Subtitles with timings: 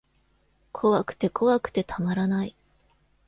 [0.71, 2.55] 怖くて怖くてたまらない